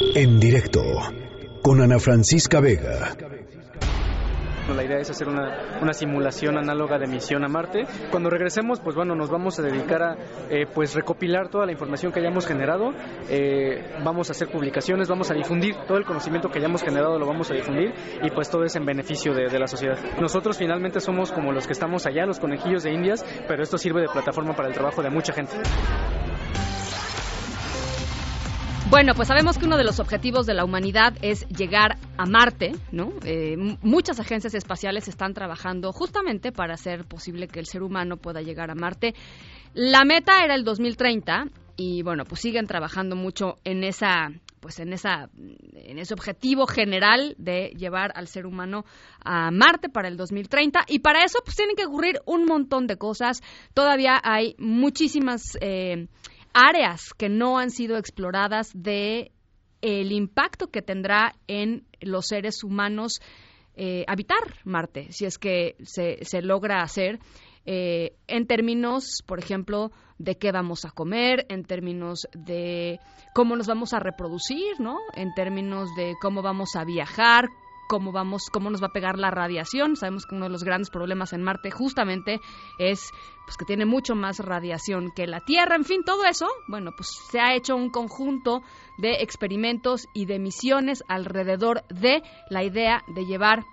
En 0.00 0.40
directo 0.40 0.82
con 1.62 1.82
Ana 1.82 1.98
Francisca 1.98 2.58
Vega. 2.60 3.14
La 4.74 4.84
idea 4.84 4.98
es 4.98 5.10
hacer 5.10 5.28
una, 5.28 5.92
simulación 5.92 6.56
análoga 6.56 6.98
de 6.98 7.06
misión 7.06 7.44
a 7.44 7.48
Marte. 7.48 7.82
Cuando 8.10 8.30
regresemos, 8.30 8.80
pues 8.80 8.96
bueno, 8.96 9.14
nos 9.14 9.28
vamos 9.28 9.58
a 9.58 9.62
dedicar 9.62 10.02
a 10.02 10.16
eh, 10.48 10.66
pues 10.72 10.94
recopilar 10.94 11.50
toda 11.50 11.66
la 11.66 11.72
información 11.72 12.12
que 12.12 12.20
hayamos 12.20 12.46
generado. 12.46 12.92
Eh, 13.28 13.96
vamos 14.02 14.30
a 14.30 14.32
hacer 14.32 14.48
publicaciones, 14.48 15.08
vamos 15.08 15.30
a 15.30 15.34
difundir 15.34 15.74
todo 15.86 15.98
el 15.98 16.04
conocimiento 16.04 16.48
que 16.48 16.60
hayamos 16.60 16.82
generado, 16.82 17.18
lo 17.18 17.26
vamos 17.26 17.50
a 17.50 17.54
difundir 17.54 17.92
y 18.22 18.30
pues 18.30 18.48
todo 18.48 18.64
es 18.64 18.74
en 18.76 18.86
beneficio 18.86 19.34
de, 19.34 19.48
de 19.48 19.58
la 19.58 19.66
sociedad. 19.66 19.98
Nosotros 20.18 20.56
finalmente 20.56 21.00
somos 21.00 21.30
como 21.30 21.52
los 21.52 21.66
que 21.66 21.72
estamos 21.72 22.06
allá, 22.06 22.24
los 22.24 22.40
conejillos 22.40 22.84
de 22.84 22.92
Indias, 22.92 23.24
pero 23.46 23.62
esto 23.62 23.76
sirve 23.76 24.00
de 24.00 24.08
plataforma 24.08 24.54
para 24.54 24.68
el 24.68 24.74
trabajo 24.74 25.02
de 25.02 25.10
mucha 25.10 25.32
gente. 25.34 25.56
Bueno, 28.90 29.14
pues 29.14 29.28
sabemos 29.28 29.56
que 29.56 29.66
uno 29.66 29.76
de 29.76 29.84
los 29.84 30.00
objetivos 30.00 30.46
de 30.46 30.54
la 30.54 30.64
humanidad 30.64 31.16
es 31.22 31.46
llegar 31.46 31.96
a 32.18 32.26
Marte, 32.26 32.72
¿no? 32.90 33.12
Eh, 33.24 33.56
muchas 33.82 34.18
agencias 34.18 34.52
espaciales 34.52 35.06
están 35.06 35.32
trabajando 35.32 35.92
justamente 35.92 36.50
para 36.50 36.74
hacer 36.74 37.04
posible 37.04 37.46
que 37.46 37.60
el 37.60 37.66
ser 37.66 37.84
humano 37.84 38.16
pueda 38.16 38.42
llegar 38.42 38.68
a 38.68 38.74
Marte. 38.74 39.14
La 39.74 40.04
meta 40.04 40.42
era 40.44 40.56
el 40.56 40.64
2030 40.64 41.44
y 41.76 42.02
bueno, 42.02 42.24
pues 42.24 42.40
siguen 42.40 42.66
trabajando 42.66 43.14
mucho 43.14 43.58
en 43.62 43.84
esa 43.84 44.32
pues 44.58 44.80
en 44.80 44.92
esa 44.92 45.30
en 45.72 45.98
ese 46.00 46.12
objetivo 46.12 46.66
general 46.66 47.36
de 47.38 47.68
llevar 47.78 48.10
al 48.16 48.26
ser 48.26 48.44
humano 48.44 48.84
a 49.24 49.52
Marte 49.52 49.88
para 49.88 50.08
el 50.08 50.16
2030 50.16 50.80
y 50.88 50.98
para 50.98 51.24
eso 51.24 51.38
pues 51.44 51.56
tienen 51.56 51.76
que 51.76 51.86
ocurrir 51.86 52.20
un 52.26 52.44
montón 52.44 52.88
de 52.88 52.96
cosas. 52.96 53.40
Todavía 53.72 54.20
hay 54.20 54.56
muchísimas 54.58 55.56
eh, 55.60 56.08
áreas 56.52 57.12
que 57.16 57.28
no 57.28 57.58
han 57.58 57.70
sido 57.70 57.96
exploradas 57.96 58.70
de 58.74 59.32
el 59.82 60.12
impacto 60.12 60.68
que 60.68 60.82
tendrá 60.82 61.34
en 61.46 61.86
los 62.00 62.26
seres 62.26 62.62
humanos 62.62 63.20
eh, 63.74 64.04
habitar 64.08 64.38
Marte, 64.64 65.10
si 65.10 65.24
es 65.24 65.38
que 65.38 65.76
se, 65.82 66.24
se 66.24 66.42
logra 66.42 66.82
hacer, 66.82 67.18
eh, 67.64 68.12
en 68.26 68.46
términos, 68.46 69.22
por 69.26 69.38
ejemplo, 69.38 69.90
de 70.18 70.36
qué 70.36 70.52
vamos 70.52 70.84
a 70.84 70.90
comer, 70.90 71.46
en 71.48 71.64
términos 71.64 72.28
de 72.34 72.98
cómo 73.34 73.56
nos 73.56 73.66
vamos 73.66 73.94
a 73.94 74.00
reproducir, 74.00 74.80
¿no? 74.80 74.98
En 75.14 75.32
términos 75.34 75.88
de 75.96 76.14
cómo 76.20 76.42
vamos 76.42 76.76
a 76.76 76.84
viajar, 76.84 77.48
cómo 77.90 78.12
vamos, 78.12 78.50
cómo 78.52 78.70
nos 78.70 78.80
va 78.80 78.86
a 78.86 78.92
pegar 78.92 79.18
la 79.18 79.32
radiación. 79.32 79.96
Sabemos 79.96 80.24
que 80.24 80.36
uno 80.36 80.44
de 80.44 80.52
los 80.52 80.62
grandes 80.62 80.90
problemas 80.90 81.32
en 81.32 81.42
Marte 81.42 81.72
justamente 81.72 82.40
es 82.78 83.10
pues 83.44 83.56
que 83.56 83.64
tiene 83.64 83.84
mucho 83.84 84.14
más 84.14 84.38
radiación 84.38 85.10
que 85.10 85.26
la 85.26 85.40
Tierra. 85.40 85.74
En 85.74 85.84
fin, 85.84 86.04
todo 86.04 86.24
eso, 86.24 86.46
bueno, 86.68 86.92
pues 86.96 87.08
se 87.32 87.40
ha 87.40 87.52
hecho 87.52 87.74
un 87.74 87.90
conjunto 87.90 88.62
de 88.96 89.14
experimentos 89.22 90.06
y 90.14 90.26
de 90.26 90.38
misiones 90.38 91.02
alrededor 91.08 91.82
de 91.88 92.22
la 92.48 92.62
idea 92.62 93.02
de 93.08 93.26
llevar 93.26 93.64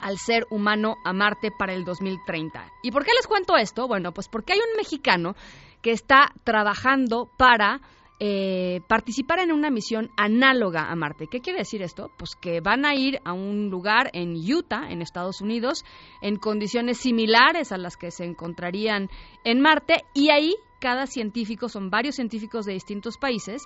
al 0.00 0.18
ser 0.18 0.44
humano 0.50 0.96
a 1.04 1.12
Marte 1.12 1.52
para 1.56 1.72
el 1.72 1.84
2030. 1.84 2.66
¿Y 2.82 2.90
por 2.90 3.04
qué 3.04 3.12
les 3.14 3.28
cuento 3.28 3.56
esto? 3.56 3.86
Bueno, 3.86 4.10
pues 4.10 4.28
porque 4.28 4.54
hay 4.54 4.58
un 4.58 4.76
mexicano 4.76 5.36
que 5.82 5.92
está 5.92 6.32
trabajando 6.42 7.30
para 7.36 7.80
eh, 8.24 8.82
participar 8.86 9.40
en 9.40 9.50
una 9.50 9.68
misión 9.68 10.12
análoga 10.16 10.84
a 10.88 10.94
Marte. 10.94 11.26
¿Qué 11.26 11.40
quiere 11.40 11.58
decir 11.58 11.82
esto? 11.82 12.12
Pues 12.16 12.36
que 12.36 12.60
van 12.60 12.86
a 12.86 12.94
ir 12.94 13.18
a 13.24 13.32
un 13.32 13.68
lugar 13.68 14.10
en 14.12 14.36
Utah, 14.36 14.88
en 14.88 15.02
Estados 15.02 15.40
Unidos, 15.40 15.84
en 16.20 16.36
condiciones 16.36 16.98
similares 16.98 17.72
a 17.72 17.78
las 17.78 17.96
que 17.96 18.12
se 18.12 18.24
encontrarían 18.24 19.10
en 19.42 19.60
Marte 19.60 20.04
y 20.14 20.30
ahí 20.30 20.54
cada 20.78 21.08
científico, 21.08 21.68
son 21.68 21.90
varios 21.90 22.14
científicos 22.14 22.64
de 22.64 22.74
distintos 22.74 23.18
países, 23.18 23.64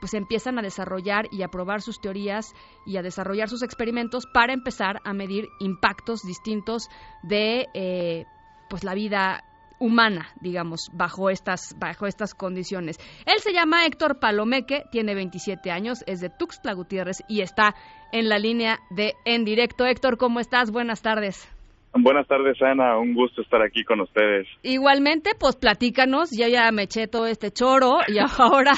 pues 0.00 0.14
empiezan 0.14 0.58
a 0.58 0.62
desarrollar 0.62 1.26
y 1.30 1.42
a 1.42 1.48
probar 1.48 1.82
sus 1.82 2.00
teorías 2.00 2.54
y 2.86 2.96
a 2.96 3.02
desarrollar 3.02 3.50
sus 3.50 3.62
experimentos 3.62 4.24
para 4.32 4.54
empezar 4.54 5.02
a 5.04 5.12
medir 5.12 5.48
impactos 5.60 6.22
distintos 6.22 6.88
de 7.22 7.66
eh, 7.74 8.24
pues 8.70 8.84
la 8.84 8.94
vida 8.94 9.44
humana, 9.78 10.28
digamos, 10.40 10.90
bajo 10.92 11.30
estas, 11.30 11.76
bajo 11.78 12.06
estas 12.06 12.34
condiciones. 12.34 12.98
Él 13.26 13.38
se 13.40 13.52
llama 13.52 13.86
Héctor 13.86 14.18
Palomeque, 14.18 14.84
tiene 14.90 15.14
27 15.14 15.70
años, 15.70 16.04
es 16.06 16.20
de 16.20 16.30
Tuxtla 16.30 16.72
Gutiérrez 16.74 17.22
y 17.28 17.40
está 17.40 17.74
en 18.12 18.28
la 18.28 18.38
línea 18.38 18.78
de 18.90 19.14
En 19.24 19.44
Directo. 19.44 19.86
Héctor, 19.86 20.18
¿cómo 20.18 20.40
estás? 20.40 20.70
Buenas 20.70 21.02
tardes. 21.02 21.48
Buenas 21.94 22.26
tardes, 22.28 22.60
Ana. 22.62 22.98
Un 22.98 23.14
gusto 23.14 23.40
estar 23.42 23.62
aquí 23.62 23.82
con 23.82 24.00
ustedes. 24.00 24.46
Igualmente, 24.62 25.30
pues 25.38 25.56
platícanos. 25.56 26.30
Ya 26.30 26.48
ya 26.48 26.70
me 26.70 26.82
eché 26.82 27.08
todo 27.08 27.26
este 27.26 27.50
choro 27.50 27.98
y 28.06 28.18
ahora, 28.38 28.72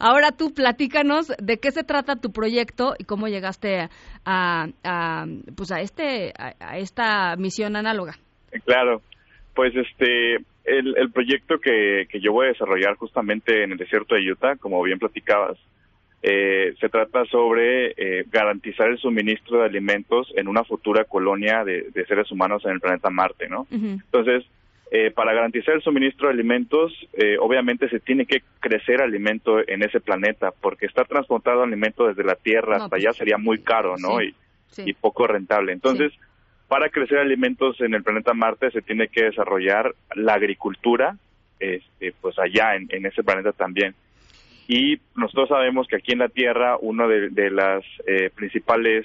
ahora 0.00 0.32
tú 0.32 0.52
platícanos 0.52 1.32
de 1.38 1.58
qué 1.58 1.70
se 1.70 1.84
trata 1.84 2.16
tu 2.16 2.32
proyecto 2.32 2.94
y 2.98 3.04
cómo 3.04 3.28
llegaste 3.28 3.88
a, 4.24 4.66
a 4.84 5.24
pues 5.56 5.70
a 5.70 5.80
este, 5.80 6.32
a 6.36 6.78
esta 6.78 7.36
misión 7.36 7.76
análoga. 7.76 8.14
Claro. 8.64 9.00
Pues 9.54 9.74
este, 9.76 10.36
el, 10.64 10.96
el 10.96 11.10
proyecto 11.12 11.58
que, 11.58 12.06
que 12.08 12.20
yo 12.20 12.32
voy 12.32 12.46
a 12.46 12.50
desarrollar 12.50 12.96
justamente 12.96 13.64
en 13.64 13.72
el 13.72 13.78
desierto 13.78 14.14
de 14.14 14.32
Utah, 14.32 14.56
como 14.56 14.82
bien 14.82 14.98
platicabas, 14.98 15.58
eh, 16.24 16.74
se 16.78 16.88
trata 16.88 17.24
sobre 17.24 17.94
eh, 17.96 18.24
garantizar 18.30 18.88
el 18.88 18.98
suministro 18.98 19.58
de 19.58 19.64
alimentos 19.64 20.32
en 20.36 20.46
una 20.46 20.62
futura 20.62 21.02
colonia 21.04 21.64
de, 21.64 21.90
seres 22.06 22.30
humanos 22.30 22.64
en 22.64 22.70
el 22.72 22.80
planeta 22.80 23.10
Marte, 23.10 23.48
¿no? 23.48 23.66
Entonces, 23.72 24.44
eh, 24.92 25.10
para 25.10 25.32
garantizar 25.32 25.74
el 25.74 25.82
suministro 25.82 26.28
de 26.28 26.34
alimentos, 26.34 26.92
obviamente 27.40 27.88
se 27.88 27.98
tiene 27.98 28.24
que 28.24 28.42
crecer 28.60 29.02
alimento 29.02 29.66
en 29.66 29.82
ese 29.82 30.00
planeta, 30.00 30.52
porque 30.60 30.86
estar 30.86 31.08
transportado 31.08 31.64
alimento 31.64 32.06
desde 32.06 32.22
la 32.22 32.36
Tierra 32.36 32.76
hasta 32.76 32.90
pues, 32.90 33.02
allá 33.02 33.12
sería 33.14 33.38
muy 33.38 33.58
caro, 33.58 33.96
¿no? 33.98 34.22
y, 34.22 34.32
y, 34.78 34.92
poco 34.92 35.26
rentable. 35.26 35.72
Entonces, 35.72 36.12
para 36.72 36.88
crecer 36.88 37.18
alimentos 37.18 37.78
en 37.82 37.92
el 37.92 38.02
planeta 38.02 38.32
Marte 38.32 38.70
se 38.70 38.80
tiene 38.80 39.08
que 39.08 39.24
desarrollar 39.24 39.94
la 40.14 40.32
agricultura, 40.32 41.18
este, 41.60 42.14
pues 42.18 42.38
allá 42.38 42.76
en, 42.76 43.04
ese 43.04 43.22
planeta 43.22 43.52
también. 43.52 43.94
Y 44.68 44.98
nosotros 45.14 45.50
sabemos 45.50 45.86
que 45.86 45.96
aquí 45.96 46.12
en 46.12 46.20
la 46.20 46.30
Tierra 46.30 46.78
una 46.80 47.06
de, 47.06 47.50
las 47.50 47.84
eh, 48.06 48.30
principales 48.34 49.04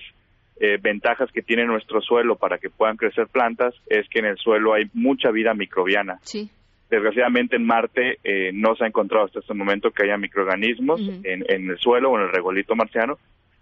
eh, 0.62 0.78
ventajas 0.82 1.30
que 1.34 1.42
tiene 1.42 1.66
nuestro 1.66 2.00
suelo 2.00 2.38
para 2.38 2.58
que 2.58 2.70
puedan 2.70 2.96
crecer 2.96 3.28
plantas 3.28 3.76
es 3.88 4.08
que 4.08 4.20
en 4.20 4.28
el 4.28 4.38
suelo 4.38 4.74
hay 4.74 4.86
mucha 4.94 5.30
vida 5.32 5.54
microbiana. 5.54 6.20
Sí. 6.22 6.50
Desgraciadamente 6.90 7.58
en 7.58 7.66
Marte 7.66 8.20
eh, 8.24 8.52
no 8.54 8.78
se 8.78 8.86
ha 8.86 8.88
encontrado 8.88 9.26
hasta 9.26 9.40
este 9.40 9.54
momento 9.54 9.92
que 9.92 10.06
haya 10.06 10.16
microorganismos 10.16 11.02
en, 11.02 11.44
en, 11.50 11.70
el 11.70 11.78
suelo 11.80 12.12
o 12.12 12.18
en 12.18 12.28
el 12.28 12.32
regolito 12.32 12.78
marciano, 12.78 13.18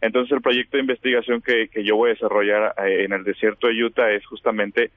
entonces 0.05 0.31
el 0.31 0.41
proyecto 0.41 0.77
de 0.77 0.81
investigación 0.81 1.41
que, 1.41 1.69
yo 1.83 1.95
voy 1.95 2.09
a 2.09 2.13
desarrollar 2.13 2.75
eh, 2.85 3.05
en 3.05 3.13
el 3.13 3.23
desierto 3.23 3.67
de 3.67 3.83
Utah 3.83 4.11
es 4.11 4.25
justamente 4.25 4.91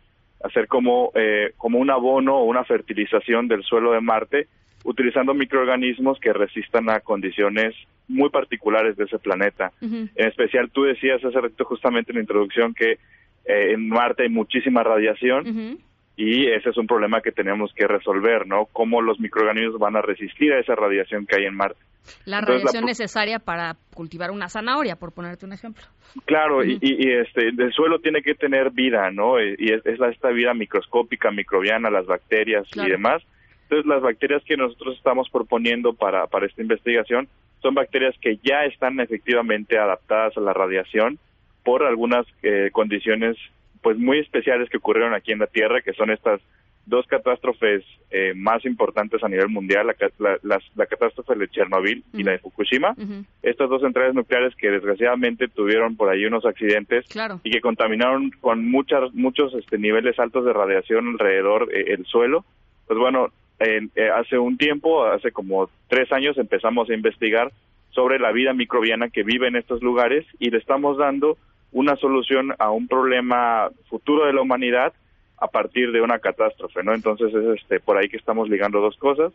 hacer 0.45 0.69
como, 0.69 1.11
eh, 1.15 1.53
como 1.57 1.79
un 1.79 1.91
abono 1.91 2.37
o 2.37 2.45
una 2.45 2.65
fertilización 2.65 3.49
del 3.49 3.63
suelo 3.65 3.93
de 3.93 4.01
Marte 4.01 4.49
utilizando 4.85 5.35
microorganismos 5.35 6.21
que 6.21 6.33
resistan 6.33 6.89
a 6.91 7.01
condiciones 7.01 7.75
muy 8.07 8.31
particulares 8.31 8.97
de 8.97 9.05
ese 9.05 9.19
planeta. 9.19 9.73
En 9.81 10.11
especial, 10.17 10.71
tú 10.71 10.85
decías 10.85 11.23
hace 11.25 11.41
rato 11.41 11.65
justamente 11.65 12.13
en 12.13 12.17
la 12.17 12.23
introducción 12.23 12.73
que 12.73 12.93
eh, 12.93 13.73
en 13.73 13.89
Marte 13.89 14.23
hay 14.23 14.29
muchísima 14.29 14.83
radiación 14.83 15.79
y 16.19 16.51
ese 16.51 16.71
es 16.71 16.77
un 16.77 16.89
problema 16.89 17.21
que 17.21 17.31
tenemos 17.31 17.73
que 17.75 17.87
resolver, 17.87 18.45
¿no? 18.45 18.67
Cómo 18.73 19.01
los 19.01 19.21
microorganismos 19.21 19.79
van 19.79 19.95
a 19.95 20.03
resistir 20.03 20.53
a 20.53 20.59
esa 20.59 20.75
radiación 20.75 21.25
que 21.25 21.37
hay 21.37 21.45
en 21.45 21.55
Marte. 21.55 21.79
La 22.25 22.41
radiación 22.41 22.87
necesaria 22.87 23.39
para 23.39 23.77
cultivar 23.95 24.33
una 24.33 24.49
zanahoria, 24.49 24.97
por 24.97 25.13
ponerte 25.13 25.47
un 25.47 25.53
ejemplo. 25.53 25.85
Claro, 26.25 26.65
y, 26.65 26.81
este, 26.83 27.51
el 27.51 27.73
suelo 27.73 28.01
tiene 28.01 28.23
que 28.23 28.35
tener 28.35 28.73
vida, 28.73 29.13
¿no? 29.13 29.41
Y 29.41 29.73
es, 29.73 29.83
esta 29.85 30.31
vida 30.31 30.55
microscópica, 30.55 31.31
microbiana, 31.31 31.89
las 31.89 32.07
bacterias 32.07 32.67
y 32.75 32.91
demás. 32.91 33.23
Entonces, 33.63 33.87
las 33.87 34.03
bacterias 34.03 34.43
que 34.45 34.57
nosotros 34.57 34.97
estamos 34.97 35.31
proponiendo 35.31 35.93
para, 35.93 36.27
para 36.27 36.47
esta 36.47 36.63
investigación 36.63 37.29
son 37.63 37.75
bacterias 37.75 38.17
que 38.21 38.39
ya 38.43 38.65
están 38.65 38.99
efectivamente 38.99 39.79
adaptadas 39.79 40.37
a 40.37 40.41
la 40.41 40.53
radiación 40.53 41.21
por 41.63 41.85
algunas 41.85 42.27
eh, 42.43 42.71
condiciones 42.73 43.37
pues 43.83 43.99
muy 43.99 44.19
especiales 44.19 44.69
que 44.69 44.79
ocurrieron 44.79 45.15
aquí 45.15 45.33
en 45.33 45.39
la 45.39 45.47
Tierra, 45.47 45.81
que 45.83 45.93
son 45.93 46.11
estas 46.11 46.41
dos 46.89 47.07
catástrofes 47.07 47.85
eh, 48.11 48.33
más 48.35 48.65
importantes 48.65 49.23
a 49.23 49.29
nivel 49.29 49.49
mundial, 49.49 49.95
la, 50.19 50.39
la, 50.43 50.87
catástrofe 50.87 51.35
de 51.35 51.49
Chernobyl 51.49 52.03
y 52.15 52.23
la 52.23 52.33
de 52.33 52.39
Fukushima. 52.39 52.95
Estas 53.43 53.69
dos 53.69 53.83
centrales 53.83 54.15
nucleares 54.15 54.55
que 54.57 54.71
desgraciadamente 54.71 55.49
tuvieron 55.49 55.97
por 55.97 56.09
ahí 56.09 56.25
unos 56.25 56.47
accidentes 56.47 57.05
y 57.45 57.51
que 57.51 57.61
contaminaron 57.61 58.31
con 58.41 58.65
muchas, 58.71 59.13
muchos 59.13 59.53
este, 59.55 59.77
niveles 59.77 60.19
altos 60.19 60.47
de 60.47 60.55
radiación 60.55 61.09
alrededor 61.09 61.69
eh, 61.75 61.93
el 61.93 62.07
suelo. 62.07 62.47
Pues 62.87 62.99
bueno, 62.99 63.29
eh, 63.61 63.87
hace 64.17 64.39
un 64.39 64.57
tiempo, 64.57 65.05
hace 65.05 65.31
como 65.31 65.69
tres 65.89 66.11
años, 66.11 66.39
empezamos 66.39 66.89
a 66.89 66.95
investigar 66.95 67.53
sobre 67.91 68.19
la 68.19 68.33
vida 68.33 68.55
microbiana 68.55 69.11
que 69.11 69.25
vive 69.25 69.49
en 69.49 69.57
estos 69.57 69.83
lugares 69.83 70.25
y 70.39 70.51
le 70.51 70.59
estamos 70.59 70.97
dando 70.97 71.37
una 71.73 71.97
solución 71.97 72.55
a 72.59 72.71
un 72.71 72.89
problema 72.89 73.69
futuro 73.89 74.27
de 74.27 74.33
la 74.33 74.43
humanidad 74.43 74.93
a 75.37 75.49
partir 75.49 75.93
de 75.93 76.01
una 76.01 76.19
catástrofe, 76.19 76.83
¿no? 76.83 76.95
Entonces 76.95 77.33
es 77.35 77.61
este 77.61 77.81
por 77.81 77.97
ahí 77.97 78.09
que 78.09 78.17
estamos 78.17 78.49
ligando 78.49 78.81
dos 78.81 78.97
cosas. 78.97 79.33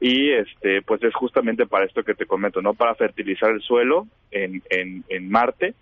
y 0.00 0.30
este 0.30 0.80
pues 0.82 1.02
es 1.02 1.14
justamente 1.14 1.66
para 1.66 1.84
esto 1.84 2.02
que 2.02 2.14
te 2.14 2.26
comento, 2.26 2.62
¿no? 2.62 2.72
Para 2.74 2.94
fertilizar 2.94 3.50
el 3.50 3.60
suelo 3.60 4.06
en, 4.30 4.62
en, 4.70 5.04
en 5.08 5.30
Marte 5.30 5.74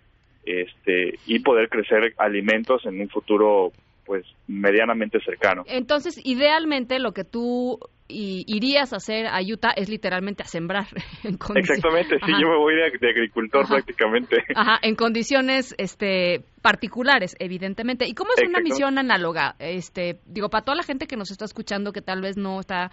este 0.45 1.19
y 1.27 1.39
poder 1.41 1.69
crecer 1.69 2.15
alimentos 2.17 2.85
en 2.87 3.01
un 3.01 3.09
futuro 3.09 3.73
pues 4.05 4.25
medianamente 4.47 5.21
cercano. 5.21 5.65
Entonces, 5.69 6.19
idealmente 6.25 6.99
lo 6.99 7.13
que 7.13 7.25
tú 7.25 7.79
y 8.09 8.45
irías 8.47 8.93
a 8.95 8.97
hacer 8.97 9.27
a 9.27 9.41
Utah 9.41 9.73
es 9.77 9.89
literalmente 9.89 10.43
a 10.43 10.47
sembrar. 10.47 10.87
En 11.25 11.35
Exactamente, 11.57 12.17
sí, 12.25 12.33
yo 12.41 12.49
me 12.49 12.57
voy 12.57 12.75
de, 12.75 12.85
agricultor 12.85 13.67
prácticamente. 13.69 14.37
Ajá, 14.55 14.79
en 14.83 14.95
condiciones 14.95 15.75
este, 15.77 16.43
particulares, 16.63 17.37
evidentemente. 17.39 18.07
¿Y 18.07 18.15
cómo 18.15 18.31
es 18.37 18.49
una 18.49 18.61
misión 18.61 18.99
análoga? 18.99 19.57
Este, 19.59 20.21
digo, 20.27 20.49
para 20.49 20.65
toda 20.65 20.77
la 20.77 20.83
gente 20.85 21.07
que 21.07 21.17
nos 21.17 21.31
está 21.31 21.45
escuchando 21.45 21.93
que 21.93 22.01
tal 22.01 22.23
vez 22.23 22.37
no 22.37 22.61
está 22.61 22.91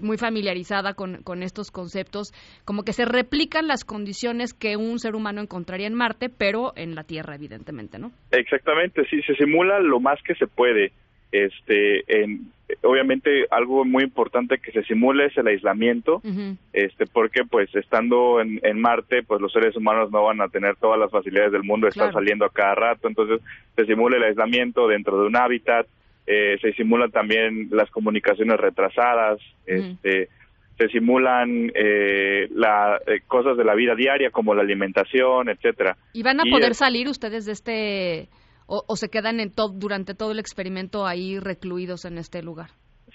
muy 0.00 0.16
familiarizada 0.16 0.94
con, 0.94 1.22
con 1.22 1.42
estos 1.42 1.70
conceptos, 1.70 2.32
como 2.64 2.82
que 2.82 2.92
se 2.92 3.04
replican 3.04 3.66
las 3.66 3.84
condiciones 3.84 4.54
que 4.54 4.76
un 4.76 4.98
ser 4.98 5.14
humano 5.14 5.40
encontraría 5.42 5.86
en 5.86 5.94
Marte, 5.94 6.28
pero 6.28 6.72
en 6.76 6.94
la 6.94 7.04
Tierra, 7.04 7.34
evidentemente, 7.34 7.98
¿no? 7.98 8.12
Exactamente, 8.30 9.02
sí, 9.10 9.20
se 9.22 9.34
simula 9.34 9.80
lo 9.80 10.00
más 10.00 10.18
que 10.22 10.34
se 10.34 10.46
puede. 10.46 10.92
Este, 11.32 12.22
en, 12.22 12.52
obviamente 12.82 13.46
algo 13.50 13.84
muy 13.84 14.04
importante 14.04 14.58
que 14.58 14.72
se 14.72 14.82
simule 14.84 15.26
es 15.26 15.36
el 15.36 15.46
aislamiento, 15.46 16.20
este, 16.72 17.06
porque 17.06 17.44
pues 17.44 17.72
estando 17.74 18.40
en, 18.40 18.60
en, 18.62 18.80
Marte, 18.80 19.22
pues 19.22 19.40
los 19.40 19.52
seres 19.52 19.76
humanos 19.76 20.10
no 20.10 20.24
van 20.24 20.40
a 20.40 20.48
tener 20.48 20.76
todas 20.76 20.98
las 20.98 21.10
facilidades 21.10 21.52
del 21.52 21.62
mundo, 21.62 21.86
estar 21.86 22.12
saliendo 22.12 22.44
a 22.44 22.50
cada 22.50 22.74
rato, 22.74 23.08
entonces 23.08 23.40
se 23.74 23.86
simula 23.86 24.16
el 24.16 24.24
aislamiento 24.24 24.88
dentro 24.88 25.20
de 25.20 25.26
un 25.26 25.36
hábitat, 25.36 25.86
eh, 26.26 26.58
se 26.60 26.72
simulan 26.72 27.10
también 27.10 27.68
las 27.70 27.90
comunicaciones 27.90 28.58
retrasadas, 28.58 29.38
este, 29.64 30.28
se 30.76 30.88
simulan 30.88 31.70
eh, 31.74 32.48
la, 32.52 33.00
eh, 33.06 33.20
cosas 33.26 33.56
de 33.56 33.64
la 33.64 33.74
vida 33.74 33.94
diaria 33.94 34.30
como 34.30 34.54
la 34.54 34.62
alimentación, 34.62 35.48
etcétera. 35.48 35.96
¿Y 36.12 36.22
van 36.22 36.40
a 36.40 36.44
poder 36.50 36.74
salir 36.74 37.08
ustedes 37.08 37.46
de 37.46 37.52
este 37.52 38.28
o, 38.66 38.96
se 38.96 39.08
quedan 39.08 39.40
en 39.40 39.52
durante 39.74 40.14
todo 40.14 40.32
el 40.32 40.38
experimento 40.38 41.06
ahí 41.06 41.38
recluidos 41.38 42.04
en 42.04 42.18
este 42.18 42.42
lugar? 42.42 42.70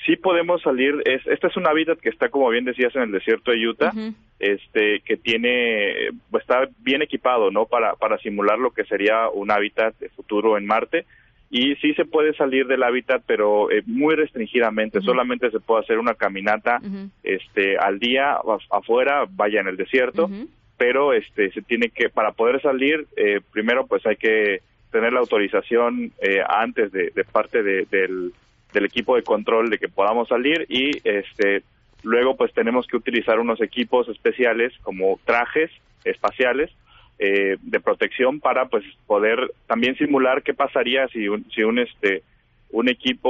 Sí 0.05 0.15
podemos 0.15 0.61
salir, 0.63 0.95
es, 1.05 1.25
este 1.27 1.47
es 1.47 1.57
un 1.57 1.67
hábitat 1.67 1.99
que 1.99 2.09
está, 2.09 2.29
como 2.29 2.49
bien 2.49 2.65
decías, 2.65 2.95
en 2.95 3.03
el 3.03 3.11
desierto 3.11 3.51
de 3.51 3.67
Utah, 3.67 3.91
este, 4.39 5.01
que 5.05 5.17
tiene, 5.17 6.07
está 6.39 6.67
bien 6.79 7.03
equipado, 7.03 7.51
¿no? 7.51 7.65
Para, 7.65 7.93
para 7.95 8.17
simular 8.17 8.57
lo 8.57 8.71
que 8.71 8.85
sería 8.85 9.29
un 9.29 9.51
hábitat 9.51 9.95
de 9.99 10.09
futuro 10.09 10.57
en 10.57 10.65
Marte. 10.65 11.05
Y 11.51 11.75
sí 11.75 11.93
se 11.95 12.05
puede 12.05 12.33
salir 12.33 12.65
del 12.65 12.81
hábitat, 12.81 13.23
pero 13.27 13.69
eh, 13.69 13.83
muy 13.85 14.15
restringidamente. 14.15 15.01
Solamente 15.01 15.51
se 15.51 15.59
puede 15.59 15.81
hacer 15.81 15.99
una 15.99 16.15
caminata, 16.15 16.79
este, 17.23 17.77
al 17.77 17.99
día 17.99 18.37
afuera, 18.71 19.25
vaya 19.29 19.59
en 19.59 19.67
el 19.67 19.75
desierto. 19.75 20.29
Pero, 20.77 21.13
este, 21.13 21.51
se 21.51 21.61
tiene 21.61 21.89
que, 21.89 22.09
para 22.09 22.31
poder 22.31 22.61
salir, 22.61 23.05
eh, 23.17 23.41
primero, 23.51 23.85
pues 23.85 24.03
hay 24.07 24.15
que 24.15 24.61
tener 24.91 25.13
la 25.13 25.19
autorización 25.19 26.11
eh, 26.21 26.41
antes 26.47 26.91
de, 26.91 27.11
parte 27.31 27.63
de, 27.63 27.87
del, 27.89 28.33
del, 28.73 28.85
equipo 28.85 29.15
de 29.15 29.23
control 29.23 29.69
de 29.69 29.77
que 29.77 29.87
podamos 29.87 30.27
salir 30.27 30.65
y 30.69 30.91
este 31.03 31.63
luego 32.03 32.35
pues 32.35 32.53
tenemos 32.53 32.87
que 32.87 32.97
utilizar 32.97 33.39
unos 33.39 33.61
equipos 33.61 34.07
especiales 34.09 34.73
como 34.81 35.19
trajes 35.25 35.71
espaciales 36.03 36.71
eh, 37.19 37.57
de 37.61 37.79
protección 37.79 38.39
para 38.39 38.65
pues 38.65 38.83
poder 39.05 39.51
también 39.67 39.95
simular 39.95 40.41
qué 40.41 40.53
pasaría 40.53 41.07
si 41.09 41.27
un, 41.27 41.45
si 41.51 41.63
un 41.63 41.79
este 41.79 42.23
un 42.71 42.87
equipo 42.87 43.29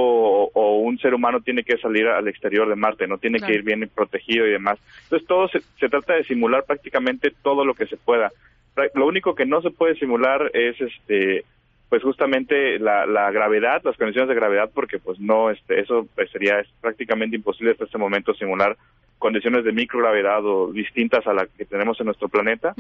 o, 0.54 0.78
un 0.78 1.00
ser 1.00 1.14
humano 1.14 1.42
tiene 1.42 1.64
que 1.64 1.78
salir 1.78 2.08
al 2.08 2.28
exterior 2.28 2.70
de 2.70 2.76
Marte, 2.76 3.08
no 3.08 3.18
tiene 3.18 3.40
que 3.40 3.54
ir 3.54 3.64
bien 3.64 3.90
protegido 3.94 4.46
y 4.46 4.52
demás. 4.52 4.78
Entonces 5.04 5.28
todo 5.28 5.48
se, 5.48 5.62
se 5.80 5.90
trata 5.90 6.14
de 6.14 6.24
simular 6.26 6.64
prácticamente 6.64 7.34
todo 7.42 7.66
lo 7.66 7.74
que 7.74 7.88
se 7.88 7.98
pueda 7.98 8.32
lo 8.94 9.08
único 9.08 9.36
que 9.36 9.46
no 9.46 9.62
se 9.62 9.72
puede 9.72 9.96
simular 9.96 10.52
es 10.54 10.80
este 10.80 11.46
pues 11.90 12.04
justamente 12.04 12.80
la, 12.80 13.06
la 13.06 13.32
gravedad, 13.32 13.82
las 13.84 13.98
condiciones 13.98 14.30
de 14.30 14.36
gravedad, 14.36 14.72
porque 14.74 14.98
pues 14.98 15.20
no, 15.20 15.50
este, 15.50 15.82
eso 15.82 16.08
pues, 16.16 16.32
sería 16.32 16.62
es 16.62 16.70
prácticamente 16.80 17.36
imposible 17.36 17.74
hasta 17.74 17.84
este 17.84 17.98
momento 17.98 18.34
simular 18.34 18.78
condiciones 19.20 19.66
de 19.66 19.74
microgravedad 19.74 20.46
o 20.46 20.72
distintas 20.72 21.28
a 21.28 21.34
las 21.34 21.50
que 21.50 21.66
tenemos 21.66 22.00
en 22.00 22.06
nuestro 22.06 22.30
planeta, 22.30 22.74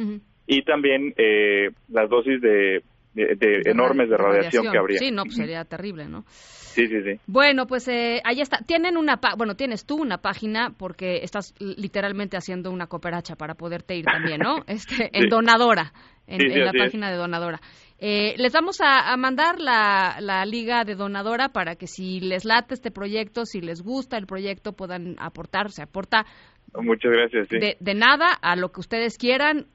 y 0.47 0.61
también 0.61 1.13
eh, 1.17 1.71
las 1.89 2.09
dosis 2.09 2.39
de, 2.39 2.83
de, 3.13 3.61
enormes 3.65 4.09
de 4.09 4.17
radiación, 4.17 4.71
que 4.71 4.77
habría. 4.77 4.99
Sí, 4.99 5.11
no, 5.11 5.23
pues 5.23 5.35
sería 5.35 5.63
terrible, 5.65 6.07
¿no? 6.07 6.23
Sí, 6.27 6.87
sí, 6.87 7.01
sí. 7.03 7.19
Bueno, 7.27 7.67
pues 7.67 7.87
eh, 7.89 8.21
ahí 8.23 8.39
está. 8.39 8.59
Tienen 8.65 8.95
una, 8.95 9.19
bueno, 9.37 9.55
tienes 9.55 9.85
tú 9.85 10.01
una 10.01 10.19
página 10.19 10.73
porque 10.77 11.17
estás 11.17 11.53
literalmente 11.59 12.37
haciendo 12.37 12.71
una 12.71 12.87
cooperacha 12.87 13.35
para 13.35 13.55
poderte 13.55 13.95
ir 13.95 14.05
también, 14.05 14.39
¿no? 14.39 14.63
Este, 14.67 15.09
en 15.11 15.27
Donadora, 15.27 15.91
en, 16.27 16.63
la 16.63 16.71
página 16.71 17.11
de 17.11 17.17
Donadora. 17.17 17.59
Eh, 17.99 18.33
les 18.37 18.53
vamos 18.53 18.79
a, 18.81 19.15
mandar 19.17 19.59
la, 19.59 20.17
la, 20.21 20.43
liga 20.45 20.85
de 20.85 20.95
Donadora 20.95 21.49
para 21.49 21.75
que 21.75 21.87
si 21.87 22.19
les 22.19 22.45
late 22.45 22.73
este 22.73 22.89
proyecto, 22.89 23.45
si 23.45 23.61
les 23.61 23.81
gusta 23.81 24.17
el 24.17 24.25
proyecto, 24.25 24.73
puedan 24.73 25.17
aportar. 25.19 25.71
Se 25.71 25.83
aporta 25.83 26.25
Muchas 26.73 27.11
gracias. 27.11 27.47
Sí. 27.49 27.59
De, 27.59 27.77
de, 27.79 27.93
nada 27.93 28.31
a 28.31 28.55
lo 28.55 28.71
que 28.71 28.79
ustedes 28.79 29.17
quieran. 29.17 29.67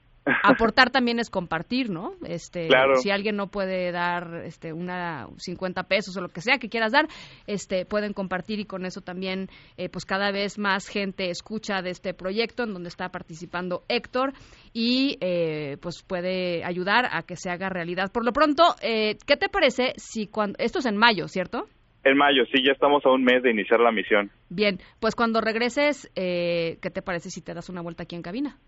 Aportar 0.43 0.91
también 0.91 1.19
es 1.19 1.31
compartir, 1.31 1.91
¿no? 1.91 2.15
Este, 2.27 2.69
si 3.01 3.11
alguien 3.11 3.37
no 3.37 3.49
puede 3.49 3.93
dar 3.93 4.43
este 4.45 4.73
una 4.73 5.29
50 5.37 5.85
pesos 5.85 6.17
o 6.17 6.21
lo 6.21 6.29
que 6.29 6.41
sea 6.41 6.59
que 6.59 6.69
quieras 6.69 6.93
dar, 6.93 7.07
este 7.47 7.85
pueden 7.87 8.13
compartir 8.13 8.59
y 8.59 8.65
con 8.65 8.85
eso 8.85 9.01
también 9.01 9.49
eh, 9.77 9.89
pues 9.89 10.05
cada 10.05 10.33
vez 10.33 10.59
más 10.59 10.89
gente 10.89 11.31
escucha 11.31 11.83
de 11.83 11.91
este 11.91 12.15
proyecto 12.15 12.65
en 12.65 12.73
donde 12.73 12.89
está 12.89 13.09
participando 13.11 13.85
Héctor 13.89 14.33
y 14.73 15.17
eh, 15.21 15.77
pues 15.81 16.03
puede 16.03 16.65
ayudar 16.65 17.09
a 17.13 17.23
que 17.23 17.37
se 17.37 17.51
haga 17.51 17.69
realidad. 17.69 18.11
Por 18.13 18.25
lo 18.25 18.33
pronto, 18.33 18.75
eh, 18.83 19.17
¿qué 19.27 19.37
te 19.37 19.49
parece 19.49 19.93
si 19.97 20.27
cuando 20.27 20.57
esto 20.59 20.81
es 20.81 20.87
en 20.87 20.97
mayo, 20.97 21.29
¿cierto? 21.29 21.67
En 22.05 22.17
mayo, 22.17 22.45
sí, 22.53 22.63
ya 22.65 22.73
estamos 22.73 23.05
a 23.05 23.11
un 23.11 23.25
mes 23.25 23.43
de 23.43 23.51
iniciar 23.51 23.81
la 23.81 23.91
misión. 23.91 24.31
Bien, 24.49 24.79
pues 25.01 25.17
cuando 25.17 25.41
regreses, 25.41 26.09
¿qué 26.15 26.79
te 26.79 27.03
parece 27.03 27.31
si 27.31 27.43
te 27.43 27.53
das 27.53 27.69
una 27.69 27.83
vuelta 27.83 28.05
aquí 28.05 28.15
en 28.15 28.23
cabina? 28.23 28.59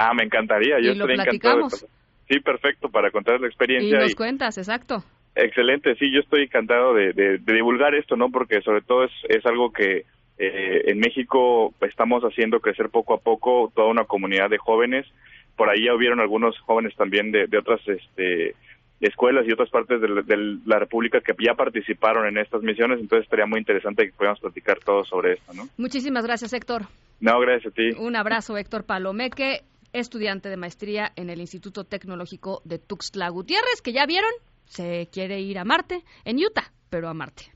Ah, 0.00 0.14
me 0.14 0.24
encantaría. 0.24 0.80
Yo 0.80 0.92
y 0.92 0.94
lo 0.94 1.04
platicamos. 1.04 1.86
Sí, 2.26 2.40
perfecto, 2.40 2.88
para 2.88 3.10
contar 3.10 3.38
la 3.38 3.48
experiencia. 3.48 3.98
Y 3.98 4.00
nos 4.00 4.14
cuentas, 4.14 4.56
exacto. 4.56 5.04
Excelente, 5.34 5.94
sí, 5.96 6.10
yo 6.10 6.20
estoy 6.20 6.44
encantado 6.44 6.94
de, 6.94 7.38
divulgar 7.44 7.94
esto, 7.94 8.16
¿no? 8.16 8.30
Porque 8.30 8.62
sobre 8.62 8.80
todo 8.80 9.04
es, 9.04 9.12
es 9.28 9.44
algo 9.44 9.72
que 9.72 10.04
eh, 10.38 10.82
en 10.86 10.98
México 10.98 11.74
estamos 11.82 12.22
haciendo 12.22 12.60
crecer 12.60 12.88
poco 12.88 13.12
a 13.12 13.18
poco 13.20 13.70
toda 13.74 13.88
una 13.88 14.04
comunidad 14.04 14.48
de 14.48 14.56
jóvenes. 14.56 15.06
Por 15.54 15.68
ahí 15.68 15.84
ya 15.84 15.94
hubieron 15.94 16.20
algunos 16.20 16.58
jóvenes 16.60 16.96
también 16.96 17.30
de, 17.30 17.46
de 17.46 17.58
otras 17.58 17.80
este, 17.86 18.54
escuelas 19.00 19.46
y 19.46 19.52
otras 19.52 19.68
partes 19.68 20.00
de, 20.00 20.58
la 20.64 20.78
República 20.78 21.20
que 21.20 21.34
ya 21.44 21.52
participaron 21.54 22.26
en 22.26 22.38
estas 22.38 22.62
misiones, 22.62 23.00
entonces 23.00 23.24
estaría 23.24 23.46
muy 23.46 23.58
interesante 23.58 24.06
que 24.06 24.12
podamos 24.12 24.40
platicar 24.40 24.78
todo 24.78 25.04
sobre 25.04 25.34
esto, 25.34 25.52
¿no? 25.52 25.64
Muchísimas 25.76 26.24
gracias, 26.24 26.54
Héctor. 26.54 26.82
No, 27.20 27.38
gracias 27.38 27.72
a 27.72 27.74
ti. 27.74 27.90
Un 27.98 28.16
abrazo, 28.16 28.56
Héctor 28.56 28.84
Palomeque 28.84 29.60
estudiante 29.92 30.48
de 30.48 30.56
maestría 30.56 31.12
en 31.16 31.30
el 31.30 31.40
Instituto 31.40 31.84
Tecnológico 31.84 32.62
de 32.64 32.78
Tuxtla 32.78 33.28
Gutiérrez, 33.28 33.82
que 33.82 33.92
ya 33.92 34.06
vieron, 34.06 34.30
se 34.66 35.08
quiere 35.12 35.40
ir 35.40 35.58
a 35.58 35.64
Marte, 35.64 36.04
en 36.24 36.36
Utah, 36.36 36.72
pero 36.88 37.08
a 37.08 37.14
Marte. 37.14 37.52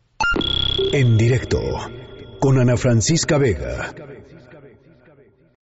En 0.93 1.17
directo, 1.17 1.61
con 2.41 2.59
Ana 2.59 2.77
Francisca 2.77 3.39
Vega. 3.39 3.95